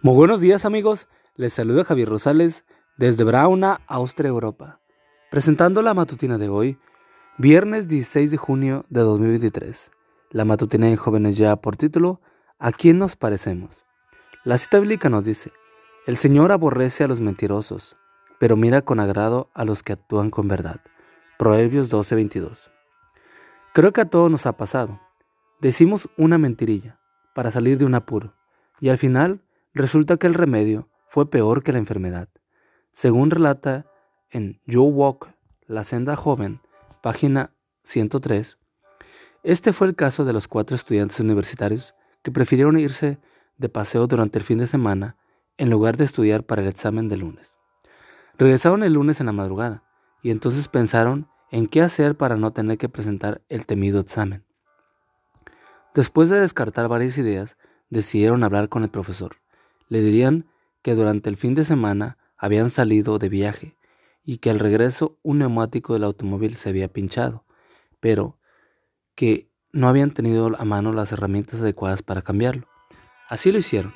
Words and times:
Muy 0.00 0.14
buenos 0.14 0.40
días 0.40 0.64
amigos, 0.64 1.08
les 1.34 1.52
saluda 1.52 1.82
Javier 1.82 2.08
Rosales 2.08 2.64
desde 2.98 3.24
Brauna, 3.24 3.80
Austria, 3.88 4.28
Europa, 4.28 4.78
presentando 5.28 5.82
la 5.82 5.92
matutina 5.92 6.38
de 6.38 6.48
hoy, 6.48 6.78
viernes 7.36 7.88
16 7.88 8.30
de 8.30 8.36
junio 8.36 8.84
de 8.90 9.00
2023. 9.00 9.90
La 10.30 10.44
matutina 10.44 10.86
de 10.86 10.96
jóvenes 10.96 11.36
ya 11.36 11.56
por 11.56 11.76
título, 11.76 12.20
¿A 12.60 12.70
quién 12.70 12.98
nos 12.98 13.16
parecemos? 13.16 13.74
La 14.44 14.56
cita 14.56 14.78
bíblica 14.78 15.08
nos 15.08 15.24
dice, 15.24 15.50
el 16.06 16.16
Señor 16.16 16.52
aborrece 16.52 17.02
a 17.02 17.08
los 17.08 17.20
mentirosos, 17.20 17.96
pero 18.38 18.54
mira 18.54 18.82
con 18.82 19.00
agrado 19.00 19.50
a 19.52 19.64
los 19.64 19.82
que 19.82 19.94
actúan 19.94 20.30
con 20.30 20.46
verdad. 20.46 20.80
Proverbios 21.40 21.90
12:22. 21.90 22.70
Creo 23.74 23.92
que 23.92 24.02
a 24.02 24.08
todos 24.08 24.30
nos 24.30 24.46
ha 24.46 24.56
pasado. 24.56 25.00
Decimos 25.60 26.08
una 26.16 26.38
mentirilla 26.38 27.00
para 27.34 27.50
salir 27.50 27.78
de 27.78 27.84
un 27.84 27.96
apuro 27.96 28.34
y 28.80 28.90
al 28.90 28.98
final 28.98 29.42
Resulta 29.78 30.16
que 30.16 30.26
el 30.26 30.34
remedio 30.34 30.88
fue 31.06 31.30
peor 31.30 31.62
que 31.62 31.70
la 31.70 31.78
enfermedad. 31.78 32.28
Según 32.90 33.30
relata 33.30 33.86
en 34.28 34.60
You 34.66 34.82
Walk, 34.82 35.32
La 35.68 35.84
Senda 35.84 36.16
Joven, 36.16 36.60
página 37.00 37.52
103, 37.84 38.58
este 39.44 39.72
fue 39.72 39.86
el 39.86 39.94
caso 39.94 40.24
de 40.24 40.32
los 40.32 40.48
cuatro 40.48 40.74
estudiantes 40.74 41.20
universitarios 41.20 41.94
que 42.24 42.32
prefirieron 42.32 42.76
irse 42.76 43.20
de 43.56 43.68
paseo 43.68 44.08
durante 44.08 44.40
el 44.40 44.44
fin 44.44 44.58
de 44.58 44.66
semana 44.66 45.16
en 45.58 45.70
lugar 45.70 45.96
de 45.96 46.06
estudiar 46.06 46.42
para 46.42 46.62
el 46.62 46.66
examen 46.66 47.08
de 47.08 47.18
lunes. 47.18 47.56
Regresaron 48.36 48.82
el 48.82 48.94
lunes 48.94 49.20
en 49.20 49.26
la 49.26 49.32
madrugada 49.32 49.84
y 50.24 50.32
entonces 50.32 50.66
pensaron 50.66 51.28
en 51.52 51.68
qué 51.68 51.82
hacer 51.82 52.16
para 52.16 52.36
no 52.36 52.52
tener 52.52 52.78
que 52.78 52.88
presentar 52.88 53.42
el 53.48 53.64
temido 53.64 54.00
examen. 54.00 54.44
Después 55.94 56.30
de 56.30 56.40
descartar 56.40 56.88
varias 56.88 57.16
ideas, 57.16 57.56
decidieron 57.90 58.42
hablar 58.42 58.68
con 58.68 58.82
el 58.82 58.90
profesor 58.90 59.36
le 59.88 60.00
dirían 60.00 60.46
que 60.82 60.94
durante 60.94 61.28
el 61.28 61.36
fin 61.36 61.54
de 61.54 61.64
semana 61.64 62.18
habían 62.36 62.70
salido 62.70 63.18
de 63.18 63.28
viaje 63.28 63.76
y 64.24 64.38
que 64.38 64.50
al 64.50 64.58
regreso 64.58 65.18
un 65.22 65.38
neumático 65.38 65.94
del 65.94 66.04
automóvil 66.04 66.56
se 66.56 66.68
había 66.68 66.88
pinchado, 66.88 67.44
pero 68.00 68.38
que 69.14 69.50
no 69.72 69.88
habían 69.88 70.12
tenido 70.12 70.54
a 70.58 70.64
mano 70.64 70.92
las 70.92 71.12
herramientas 71.12 71.60
adecuadas 71.60 72.02
para 72.02 72.22
cambiarlo. 72.22 72.66
Así 73.28 73.52
lo 73.52 73.58
hicieron. 73.58 73.94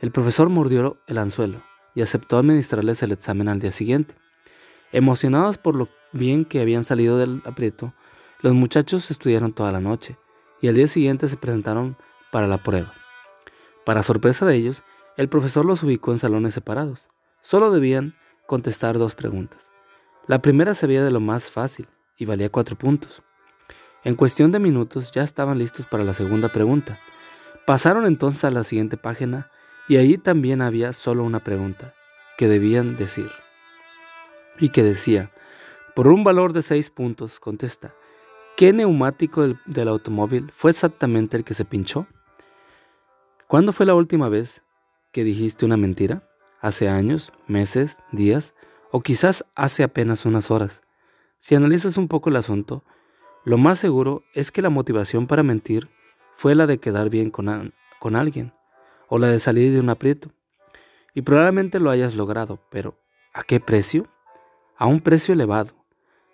El 0.00 0.10
profesor 0.10 0.48
mordió 0.48 0.98
el 1.06 1.18
anzuelo 1.18 1.62
y 1.94 2.02
aceptó 2.02 2.38
administrarles 2.38 3.02
el 3.02 3.12
examen 3.12 3.48
al 3.48 3.60
día 3.60 3.72
siguiente. 3.72 4.14
Emocionados 4.92 5.58
por 5.58 5.76
lo 5.76 5.88
bien 6.12 6.44
que 6.44 6.60
habían 6.60 6.84
salido 6.84 7.18
del 7.18 7.42
aprieto, 7.44 7.94
los 8.40 8.54
muchachos 8.54 9.10
estudiaron 9.10 9.52
toda 9.52 9.72
la 9.72 9.80
noche 9.80 10.18
y 10.60 10.68
al 10.68 10.74
día 10.74 10.88
siguiente 10.88 11.28
se 11.28 11.36
presentaron 11.36 11.96
para 12.30 12.46
la 12.46 12.62
prueba. 12.62 12.92
Para 13.84 14.02
sorpresa 14.02 14.46
de 14.46 14.56
ellos, 14.56 14.82
el 15.16 15.28
profesor 15.28 15.64
los 15.64 15.82
ubicó 15.82 16.12
en 16.12 16.18
salones 16.18 16.54
separados. 16.54 17.08
Solo 17.42 17.70
debían 17.70 18.14
contestar 18.46 18.98
dos 18.98 19.14
preguntas. 19.14 19.68
La 20.26 20.40
primera 20.40 20.74
se 20.74 20.86
veía 20.86 21.04
de 21.04 21.10
lo 21.10 21.20
más 21.20 21.50
fácil 21.50 21.86
y 22.16 22.24
valía 22.24 22.50
cuatro 22.50 22.76
puntos. 22.76 23.22
En 24.02 24.16
cuestión 24.16 24.50
de 24.52 24.58
minutos 24.58 25.12
ya 25.12 25.22
estaban 25.22 25.58
listos 25.58 25.86
para 25.86 26.04
la 26.04 26.14
segunda 26.14 26.50
pregunta. 26.50 26.98
Pasaron 27.66 28.06
entonces 28.06 28.44
a 28.44 28.50
la 28.50 28.64
siguiente 28.64 28.96
página 28.96 29.50
y 29.88 29.96
ahí 29.96 30.18
también 30.18 30.62
había 30.62 30.92
solo 30.92 31.24
una 31.24 31.40
pregunta 31.40 31.94
que 32.36 32.48
debían 32.48 32.96
decir. 32.96 33.30
Y 34.58 34.70
que 34.70 34.82
decía, 34.82 35.30
por 35.94 36.08
un 36.08 36.24
valor 36.24 36.52
de 36.52 36.62
seis 36.62 36.90
puntos, 36.90 37.38
contesta, 37.38 37.94
¿qué 38.56 38.72
neumático 38.72 39.42
del, 39.42 39.60
del 39.66 39.88
automóvil 39.88 40.50
fue 40.52 40.72
exactamente 40.72 41.36
el 41.36 41.44
que 41.44 41.54
se 41.54 41.64
pinchó? 41.64 42.06
¿Cuándo 43.46 43.72
fue 43.72 43.86
la 43.86 43.94
última 43.94 44.28
vez 44.28 44.63
que 45.14 45.24
dijiste 45.24 45.64
una 45.64 45.76
mentira? 45.76 46.28
¿Hace 46.60 46.88
años, 46.88 47.32
meses, 47.46 48.00
días 48.10 48.52
o 48.90 49.00
quizás 49.00 49.44
hace 49.54 49.84
apenas 49.84 50.26
unas 50.26 50.50
horas? 50.50 50.82
Si 51.38 51.54
analizas 51.54 51.96
un 51.96 52.08
poco 52.08 52.30
el 52.30 52.36
asunto, 52.36 52.82
lo 53.44 53.56
más 53.56 53.78
seguro 53.78 54.24
es 54.34 54.50
que 54.50 54.60
la 54.60 54.70
motivación 54.70 55.28
para 55.28 55.44
mentir 55.44 55.88
fue 56.34 56.56
la 56.56 56.66
de 56.66 56.78
quedar 56.78 57.10
bien 57.10 57.30
con, 57.30 57.72
con 58.00 58.16
alguien 58.16 58.52
o 59.08 59.18
la 59.18 59.28
de 59.28 59.38
salir 59.38 59.72
de 59.72 59.78
un 59.78 59.88
aprieto. 59.88 60.32
Y 61.14 61.22
probablemente 61.22 61.78
lo 61.78 61.90
hayas 61.90 62.16
logrado, 62.16 62.58
pero 62.68 62.98
¿a 63.32 63.44
qué 63.44 63.60
precio? 63.60 64.08
A 64.76 64.86
un 64.86 65.00
precio 65.00 65.32
elevado, 65.32 65.76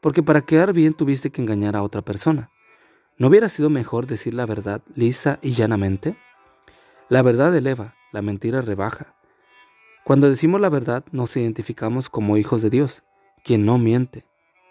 porque 0.00 0.24
para 0.24 0.40
quedar 0.40 0.72
bien 0.72 0.94
tuviste 0.94 1.30
que 1.30 1.40
engañar 1.40 1.76
a 1.76 1.84
otra 1.84 2.02
persona. 2.02 2.50
¿No 3.18 3.28
hubiera 3.28 3.48
sido 3.48 3.70
mejor 3.70 4.08
decir 4.08 4.34
la 4.34 4.46
verdad 4.46 4.82
lisa 4.96 5.38
y 5.42 5.52
llanamente? 5.52 6.16
La 7.08 7.22
verdad 7.22 7.54
eleva, 7.54 7.94
la 8.14 8.22
mentira 8.22 8.60
rebaja. 8.60 9.16
Cuando 10.04 10.30
decimos 10.30 10.60
la 10.60 10.68
verdad 10.68 11.04
nos 11.10 11.36
identificamos 11.36 12.08
como 12.08 12.36
hijos 12.36 12.62
de 12.62 12.70
Dios, 12.70 13.02
quien 13.42 13.66
no 13.66 13.76
miente. 13.76 14.24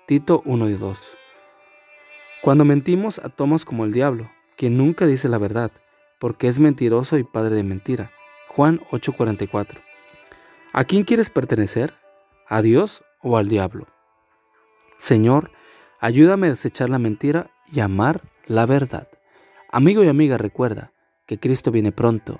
Tito 0.07 0.41
1 0.45 0.69
y 0.69 0.73
2. 0.75 0.99
Cuando 2.41 2.63
mentimos 2.63 3.19
actuamos 3.19 3.65
como 3.65 3.83
el 3.83 3.91
diablo, 3.91 4.31
quien 4.55 4.77
nunca 4.77 5.05
dice 5.05 5.27
la 5.27 5.39
verdad, 5.39 5.71
porque 6.19 6.47
es 6.47 6.57
mentiroso 6.57 7.17
y 7.17 7.25
padre 7.25 7.55
de 7.55 7.63
mentira. 7.63 8.11
Juan 8.47 8.79
8:44. 8.91 9.81
¿A 10.71 10.85
quién 10.85 11.03
quieres 11.03 11.29
pertenecer? 11.29 11.93
¿A 12.47 12.61
Dios 12.61 13.03
o 13.21 13.37
al 13.37 13.49
diablo? 13.49 13.87
Señor, 14.97 15.51
ayúdame 15.99 16.47
a 16.47 16.51
desechar 16.51 16.89
la 16.89 16.99
mentira 16.99 17.51
y 17.73 17.81
amar 17.81 18.21
la 18.45 18.65
verdad. 18.65 19.09
Amigo 19.69 20.01
y 20.01 20.07
amiga, 20.07 20.37
recuerda 20.37 20.93
que 21.25 21.39
Cristo 21.39 21.71
viene 21.71 21.91
pronto 21.91 22.39